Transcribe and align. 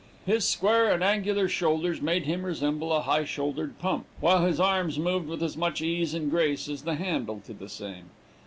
His 0.25 0.47
square 0.49 0.91
and 0.91 1.03
angular 1.03 1.47
shoulders 1.47 2.01
made 2.01 2.23
him 2.23 2.43
resemble 2.43 2.91
a 2.91 3.01
high 3.01 3.23
shouldered 3.23 3.77
pump, 3.77 4.07
while 4.19 4.43
his 4.47 4.59
arms 4.59 4.97
moved 4.97 5.27
with 5.27 5.43
as 5.43 5.55
much 5.55 5.79
ease 5.79 6.15
and 6.15 6.31
grace 6.31 6.67
as 6.67 6.81
the 6.81 6.95
handle 6.95 7.39
to 7.45 7.53
the 7.53 7.69
same. 7.69 8.05